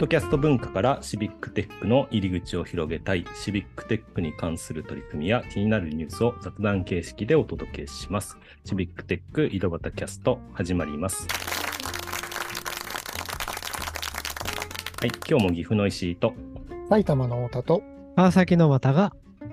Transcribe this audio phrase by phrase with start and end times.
[0.00, 8.38] ドキャスト文化からシビックテックの入り口を広げたいシビックテックに関する取り組みや気になるニュースを雑談形式でお届けします。
[8.64, 11.28] シビックテック井戸端キャスト始まります。
[15.00, 16.32] はい、今日も岐阜の石井と
[16.88, 17.82] 埼玉の太田と
[18.16, 19.12] 川崎の又が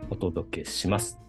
[0.10, 1.20] お届けします。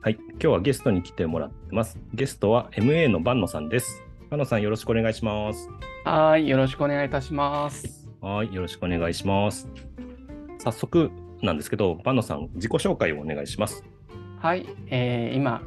[0.00, 1.98] はい、今日はゲストに来てもらってます。
[2.12, 4.00] ゲストは MA の万野さんです。
[4.30, 5.68] 万野さんよろしくお願いします。
[6.04, 8.03] はい、よろしくお願いいたします。
[8.24, 9.68] はい、よろしくお願いします。
[10.58, 11.10] 早速
[11.42, 13.84] なんですけど、万野さん、自己紹介をお願いします。
[14.38, 15.60] はい、えー今、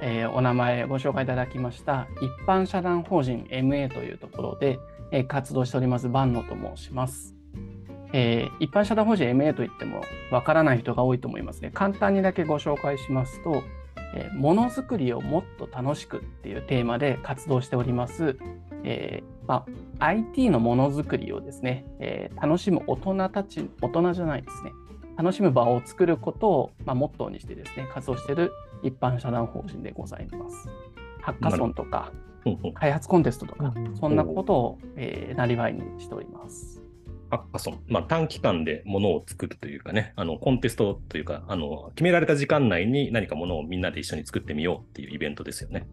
[0.00, 4.80] えーお名前ご紹介いただきました一般社団法人 MA というところで、
[5.12, 7.36] えー活動しております万野と申します。
[8.12, 11.70] えー一般社団法人 MA といってもわからない人が多いと思いますね。
[11.72, 13.62] 簡単にだけご紹介しますと、
[14.16, 18.36] えーものづくりをもっと楽しくっていうテーマで活動しております、
[18.84, 19.66] えーま
[20.00, 24.72] あ、IT のものづくりをですね、えー楽しむ大人たち、大人じゃないですね、
[25.16, 30.68] 楽しむ場を作ることを、まあ、モットーにしてですね、活動している一般社団法人でございます。
[31.20, 32.12] ハッカソンとか
[32.74, 36.82] 開発コンテストとかうん、そんなことを、えーなりわいにしております。
[37.30, 45.86] ハッカソン、まあ、短期間でものを作るというかね、あのコンテストというかあの、決められた時間内に何かものをみんなで一緒に作ってみようっていうイベントですよね。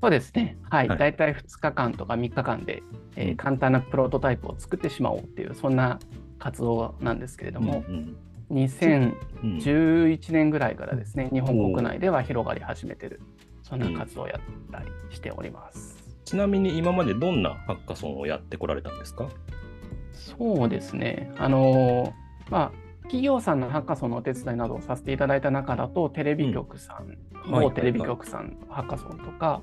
[0.00, 0.98] そうですね、はい、はい。
[0.98, 2.82] 大体2日間とか3日間で、
[3.16, 3.36] えーうん。
[3.36, 5.98] 簡単なプロトタイプを作ってしまおうっていう、そんな
[6.38, 8.16] 活動なんですけれども、うん
[8.48, 13.20] 2011年ぐらいからですね、日本国内では広がり始めてる、
[13.64, 15.96] そんな活動をやったりしております。
[16.24, 19.28] ちなみに今までどんなハッカソンをやってこられたんですか？
[20.12, 21.32] そうですね。
[21.38, 27.08] あのーまあ、企業さんのハッカソンのお手伝いなどをさせていただいた中だと、テレビ局さん、
[27.50, 27.64] はい。
[27.64, 29.60] 某テレビ局さんのハッカソンとか、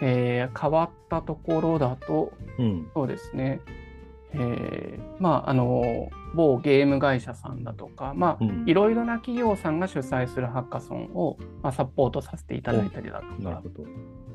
[0.00, 2.90] えー変わったところだと、うん。
[2.94, 3.60] そうですね、
[4.32, 13.84] えーまあ、あのー某ゲーム会社さんだとか、まあ、うんいろいろな企業さんが主催するハッカソンを、まあ、サポートさせていただいたりだとかなるほ、ど。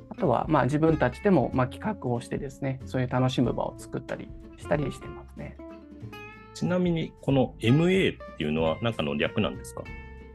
[0.09, 5.55] あとは、まあ、自分たちでも、まあ、企画をしてですね、そういう楽しむ場を作ったりしたりしてますね。
[6.53, 9.83] ちなみに、この MA っていうのは何かの略なんですか？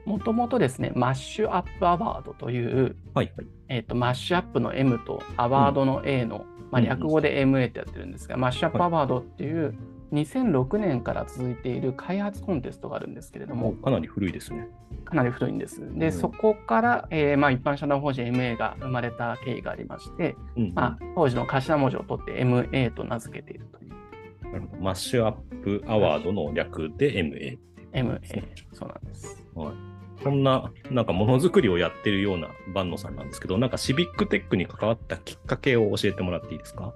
[0.07, 3.47] もともとですね、マッシュアップアワードという、はいはい。
[3.71, 9.79] えーとマッシュアップの M とアワードの A の、まあ、うん略語で MA ってやってるんですが、マッシュアップアワードっていう
[10.13, 14.69] 2006年から続いている開発コンテストがあるんですけれども、かなり古いですね。
[15.05, 15.81] かなり古いんです。
[15.81, 23.91] で、うんそこから、えーまあ、一般社団法人 MA が生まれた経緯がありまして、うんまあ、当時の頭文字を取って MA と名付けているという
[24.53, 27.59] なるほどマッシュアップアワードの略で MA。
[27.93, 28.19] MA、
[28.73, 29.45] そうなんです。
[29.55, 30.00] はい。
[30.23, 36.93] こんな、なんかものづくりをやってるような万野さんなんですけど、なんかシビックテックに関わったきっかけを教えてもらっていいですか？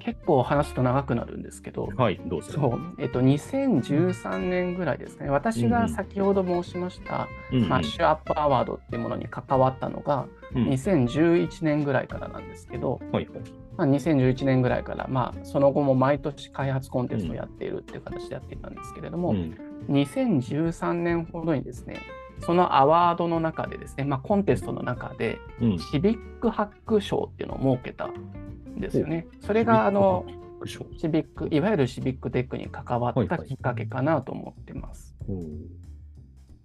[0.00, 2.52] 結構話すと長くなるんですけど、はい、どうぞ。
[2.52, 7.68] そう、えっと、2013年ぐらいですね、私が先ほど申しました、うんうん。
[7.68, 10.68] マッシュアップアワードっていうものに関わったのが、うん。
[10.68, 13.42] 2011年ぐらいからなんですけど、はいはい。
[13.76, 19.56] まあ、2011年ぐらいから、まあ、その後も毎年開発コンテストをやっているっていう形でやっていたんですけれども、うん。
[19.88, 22.00] 2013年ほどにですね、
[22.40, 25.78] そのアワードの中でですね、まあ、コンテストの中で、うん。
[25.78, 29.26] シビックハック賞っていうのを設けたんですよね。
[29.40, 30.26] それが、あの、
[30.66, 35.14] シビックいわゆるシビックテックに関わはいはいったきっかけかなと思ってます。
[35.28, 35.34] 賞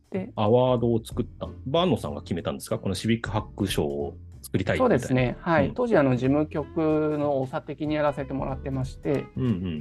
[0.10, 1.48] で、アワードを作った。
[1.68, 2.80] バーノさんが決めたんですか？
[2.80, 9.26] このシビックハック賞を作りたいそうですね、はい、うん当時あの事務局の長的にやらせてもらってまして。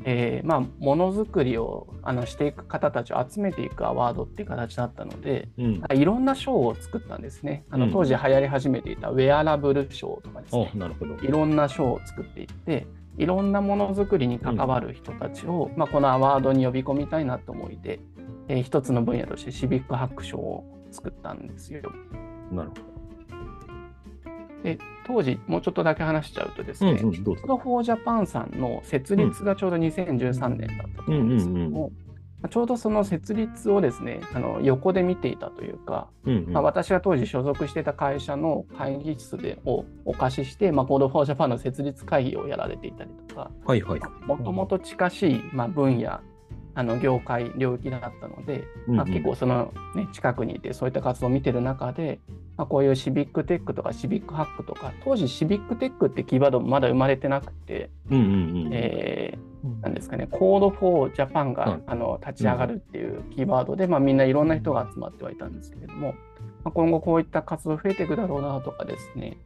[0.05, 5.83] えーまあ、ものづくりをあのしていく方たちを集めていくアワードっていう形だったので、うん。
[5.95, 7.65] いろんな賞を作ったんですね。
[7.71, 11.15] あうんの当時流行り始めていたウェアラブル賞とかですねあ、、なるほど。
[11.17, 12.87] いろんな賞を作っていって、
[13.17, 18.01] いろんなものづくりに関わる人たちを、まあ、このアワードに呼び込みたいなと思いで、
[18.49, 21.83] えー一つの分野としてシビックハック賞を作ったんですよ。
[22.51, 22.77] なるほ
[24.63, 27.09] で当時、もうちょっとだけ話しちゃうとですど。
[27.09, 27.43] うんん、どうぞ。
[27.63, 31.93] For Japan さんの設立がちょうど2013年だったと思うんですけども、
[32.43, 43.51] まあちょうどその設立をですね、あの横で見ていたというか、うんうんまあ、私が当時所属していた会社の会議室でをお貸しして、まあ、Code for Japan の設立会議をやられていたりとか。
[44.27, 46.21] もともと近しい、まあ、分野、
[46.75, 52.21] あの業界、領域だったので、まあ、結構その、ね、近くにいてそういった活動を見てる中で、
[52.59, 58.71] まあ、こういうシビックテックとかシビックハックとか当時シビックテックってキーワードもまだ生まれてなくて、うんうんうん。
[58.73, 59.49] えー
[59.83, 66.15] なんですかね、Code for Japan が、はいあの立ち上がるっていうキーワードで、まあ、みんないろんな人が集まってはいたんですけれども、
[66.63, 69.37] まあ、今後こういった活動増えていくだろうなとかですね、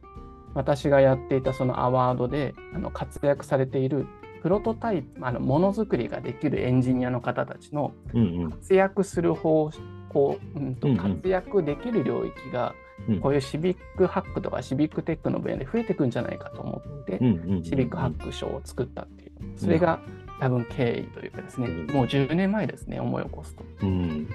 [0.53, 4.05] 私がやっていたそのアワードであの活躍されている
[4.43, 7.93] プロトタイプあのものづくりができるエンジニアの方たちの。
[8.51, 9.71] 活躍する方
[10.09, 12.82] 向、うんとうんうん活躍できる領域が、うん
[13.21, 17.19] こういうシビックハックとかシビックテックの分野で増えていくんじゃないかと思って、
[17.63, 19.99] シビックハック賞を作ったっていう、それが
[20.39, 23.63] 多分経緯というかですね、うんもう10年前ですね、思い起こすと。
[23.81, 24.27] うん。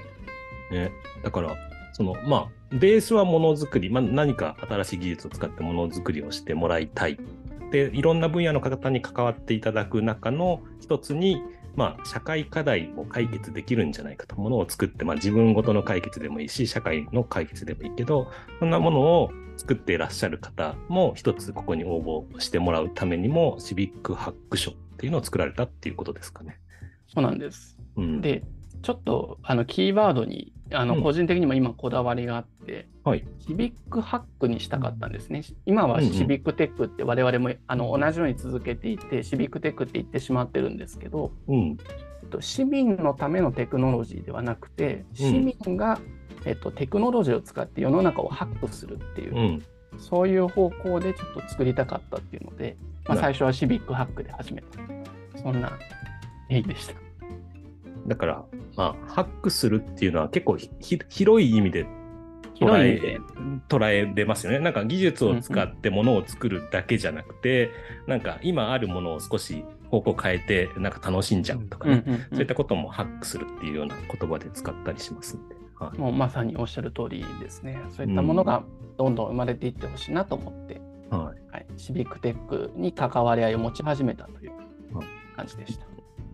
[0.70, 0.90] ね、
[1.22, 1.56] だから、
[1.92, 7.18] その、まあ、ベースはものづくり、まあ、何か新しい技術を使ってものづくりをしてもらいたい。
[7.70, 11.42] で、いろんな分野の方に関わっていただく中の一つに、
[11.76, 26.58] まあ、社会課題を解決できるんじゃないかと、ものを作って、まあ、自分ごとの解決でもいいし、社会の解決でもいいけど、そんなものを作っていらっしゃる方も、一つここに応募してもらうためにも、シビックハック賞っていうのを作られたっていうことですかね。
[27.06, 27.78] そうなんです。
[27.96, 28.42] うん、で、
[28.82, 33.24] ちょっとあのキーワードにあうんの個人的にも今こだわりがあって、はい。
[33.46, 35.42] シビックハックにしたかったんですね。
[35.66, 41.76] 今はうんうんシビックテックって我々もあの同じように続けていて、シビックテックって言ってしまってるんですけど、うん。
[42.22, 45.98] えっと市民のためのテクノロジーではなくて、市民が、
[46.44, 49.62] えっと、テクノロジーを使って世の中をハックするっていう、うん。
[49.98, 52.76] そういう方向でちょっと作りたかったっていうので、
[53.06, 54.78] まあ、な最初はシビックハックで始めた。
[55.40, 55.72] そんな
[56.50, 57.07] 経緯でした。
[58.06, 58.44] だから、
[58.76, 60.56] まあ、ハックするっていうのは結構
[61.08, 61.86] 広い意味で
[62.58, 63.20] 広い意味で。
[63.68, 64.58] 捉えれますよね。
[64.58, 67.70] なんか技術を使ってものを作るだけじゃなくて、
[68.06, 75.54] なんか今あるものを少し方向変えて、なんか楽しんじゃうとかね、うんうんうんそういったこともハックするっていうような言葉で使ったりしますんで。
[75.78, 77.80] はいもうまさにおっしゃる通りですね。
[77.90, 78.64] そういったものが
[78.96, 80.80] どんどん生まれていってほしいなと思って、
[81.10, 84.52] はい、はい、シビックテックに関わり合いを持ち始めたという
[85.36, 85.87] 感じでした。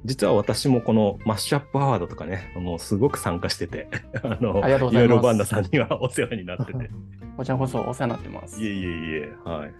[0.04, 3.88] 実は私もこのマッシュアップアワードとかね、もうすごく参加してて、
[4.22, 6.90] あの、いろいろバンダさんにはお世話になってて。
[7.36, 8.62] こちらこそお世話になってます。
[8.62, 9.74] いえいえいえ、はい。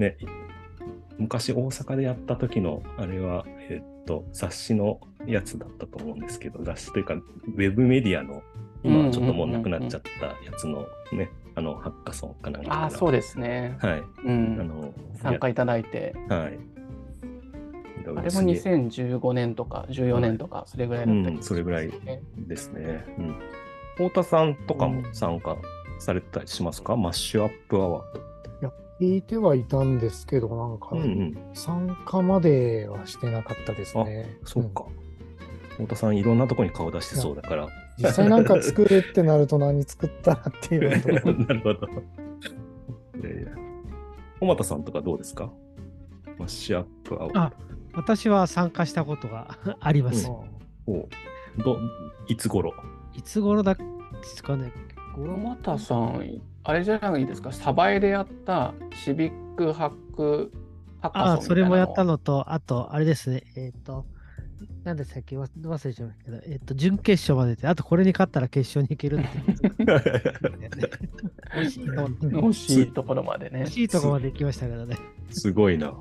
[0.00, 0.16] ね、
[1.18, 8.42] 昔大阪でやった時の、あれは、えっと、雑誌のやつだったと思うんですけど、雑誌というか、ウェブメディアの、
[8.84, 12.82] 今はちょっともうなくなっちゃったやつのね、あの、ハッカソンかなんかが。
[12.82, 13.76] ああ、そうですね。
[13.80, 13.98] はい。
[14.00, 14.68] うあん。
[14.68, 16.58] の、参加いただいて、やはい。
[18.12, 23.04] あれも2015年とか14年とか、それぐらいだったり、うんそれぐらいねですね。
[23.18, 23.34] うん。
[23.96, 25.56] 太田さんとかも参加
[25.98, 28.26] されたりしますか、マッシュアップアワー
[28.98, 30.96] 聞いてはいたんですけど、なんかド。
[30.96, 31.38] うんうん。
[31.52, 34.38] 参加まではしてなかったですね。
[34.44, 34.86] そうか。
[35.72, 37.64] 太田さん、いろんなとこに顔出してそうだから。
[37.64, 40.90] うん実際なんか作るってなると何作ったらっていう
[41.46, 41.86] なるほど。
[41.88, 43.48] いやいや。
[44.38, 45.50] 小俣さんとかどうですか？
[46.38, 47.52] マッシュアップアワーあ
[47.96, 50.26] 私は参加したことが あります。
[50.26, 51.06] ド。
[51.64, 51.78] ど
[52.28, 52.74] いつ頃？
[53.14, 53.82] いつ頃だで
[54.22, 54.72] すかね。
[55.14, 60.52] 小俣さん、あれじゃないですか、サバエでやったシビックハック
[61.00, 64.04] ハッカソンみたいなああ、それもやったのと、あと、あれですね、えっ、と、
[64.84, 65.38] 何でしたっけ？
[65.38, 69.38] わ忘れちゃいましたけど、えっ、と、準決勝までで、あとこれに勝ったら決勝に行けるって
[69.82, 69.90] いう。
[71.56, 73.66] 惜しいところまでね惜。
[73.70, 74.96] しいとこまで行きましたからね。
[75.30, 75.94] すごいな。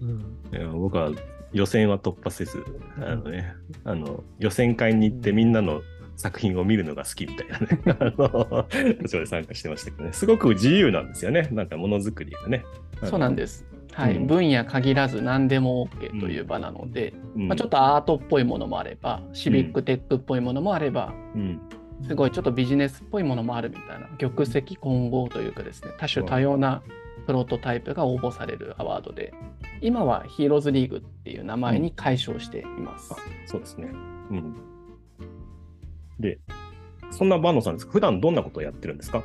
[0.00, 0.38] うん。
[0.52, 1.10] いや僕は
[1.52, 2.64] 予選は突破せず、
[2.98, 3.54] あのね、
[3.84, 5.82] あの予選会に行ってみんなの
[6.16, 8.66] 作品を見るのが好きみたいなね、 あの、
[9.06, 12.64] そこで参加してましたけどね、すごく自由なんですよね、なんかものづくりがね。
[13.04, 13.64] そうなんです。
[13.92, 14.26] はい、うん。
[14.26, 17.48] 分野限らず何でも OK という場なので、うん。
[17.48, 21.60] まあ、ちょっとアートっぽいものもあれば、シビックテックっぽいものもあれば、うん。
[22.02, 26.82] すごいちょっとビジネスっぽいものもあるみたいな、玉石混合というかですね、多種多様な
[27.26, 29.32] プロトタイプが応募されるアワードで、
[29.80, 33.14] 今はヒーローズリーグっていう名前に解消しています。
[33.46, 33.88] そうですね。
[34.30, 34.54] うん。
[36.20, 36.38] で、
[37.10, 39.24] そんな坂野さんですが、普段どんなことをやってるんですか？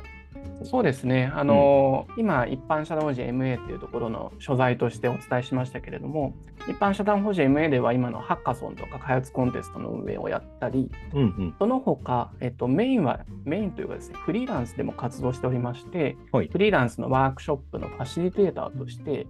[0.62, 6.34] そうですね、あの今、一般社団法人 MA っていうところの所在としてお伝えしましたけれども、
[6.68, 11.54] 一般社団法人 MA では今のハッカソンとか開発コンテストの運営をやったり、うんうん。
[11.58, 19.26] その他、えっと、メインは、メインというかですね、フリーランスでも活動しておりまして、はいフリーランスのワークショップのファシリテーターとして。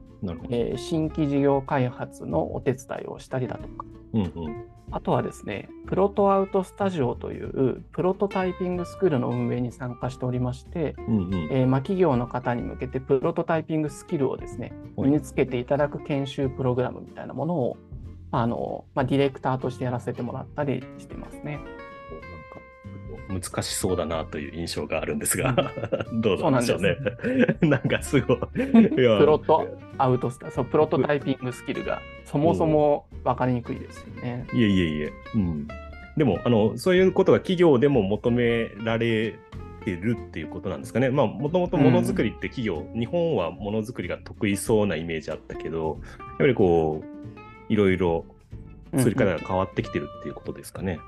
[0.48, 4.64] えー新規事業開発のお手伝いをしたりだとか、うんうん。
[4.90, 11.34] あとはですね、プロトアウトスタジオというプロトタイピングスクールの運営に参加しておりまして、うんうん。
[11.50, 17.76] えーまあ、企業の方に向けてプロトタイピングスキルをですね、はい身につけていただく研修プログラムみたいなものを、
[18.30, 21.58] まああのまあ、ディレクターとしてやらせてもらったりしてますね。
[23.28, 25.54] 難しそうだなという印象があるんですが、
[26.12, 26.96] どうなんでしょうね
[27.60, 27.66] そ。
[27.66, 28.38] なんかすごい。
[28.62, 34.46] いプやロトアウトスタそうプロトタイピングスキルがそもそも分かりにくいですよね。
[34.52, 35.12] いえいえいえ。
[35.34, 35.68] うん。
[36.16, 39.34] でも、あの、そういうことが企業でも求められ
[39.84, 41.10] てるっていうことなんですかね。
[41.10, 48.24] まあ、もともとものづくりって企業、日本はものづくりが得意そうなイメージあったけど、やっぱりこう、いろいろ
[48.96, 51.00] 作り方が変わってきてるっていうことですかね。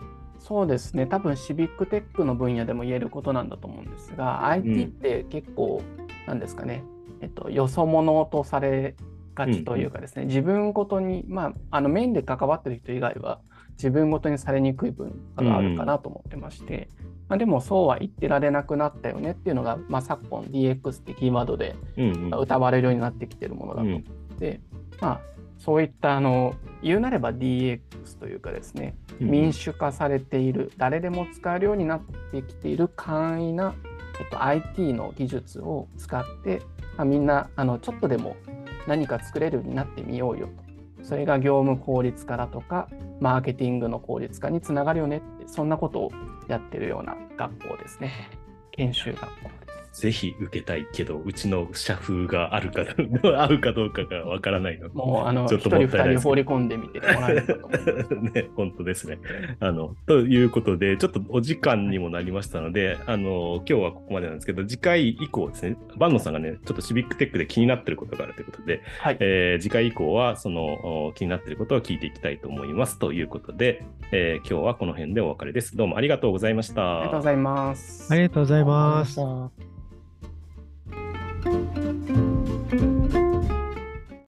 [0.46, 5.82] そうですね、多分シビックテックの分野でも言えることなんだと思うんですが、IT って結構、
[6.28, 6.84] なんですかね、
[7.20, 8.94] えっと、よそ者とされ
[9.34, 13.40] がちというかですね、自分ごとに、まあ、あのメインで関わってる人以外は、
[13.72, 16.88] 自分ごとにされにくい文化があるかなと思ってまして、
[17.28, 19.32] まあ、でもそうは言ってられなくなったよね。
[19.32, 22.40] っていうのが、まあ、昨今 DX ってキーワードでうんうん。
[22.40, 24.02] 歌われるようになってきてるものだと思っ
[24.38, 24.60] て、
[25.00, 25.20] まあ、
[25.58, 27.80] そういったあの言うなれば DX
[28.20, 32.00] というかですね、うん民主化されている誰でも使えるようになっ
[32.32, 33.74] てきている簡易な、
[34.20, 36.62] えっと、IT の技術を使って、
[36.96, 38.36] まあ、みんなあのちょっとでも
[38.86, 40.66] 何か作れるようになってみようよと。
[41.02, 42.88] それが業務効率化だとか
[43.20, 46.12] マーケティングの効率化につながるよねってそんなことを
[46.48, 48.30] やってるような学校ですね。
[48.72, 49.65] 研修学校。
[49.96, 52.82] ぜひ受けたいけど、うちの社風があるか
[53.22, 54.94] 合うかどうかがわからないので。
[54.94, 58.14] もうあのちょっと一人二もったいない放り込んでみてもらえるかと思います。
[58.34, 59.18] ね、本当ですね。
[59.58, 72.98] あの、ということで、ちょっとお時間にもなりましたので、あの、今日はここまでなんですけど、次回以降ですね、万野さんがね、ちょっとシビックテックで気になってることがあるということで、はい、えー次回以降は、その、お気になっていることを聞いていきたいと思います。
[72.98, 75.74] ということで、えー今日はこの辺でお別れです。
[75.74, 76.98] どうもありがとうございました。
[76.98, 78.12] ありがとうございます。
[78.12, 79.85] ありがとうございます。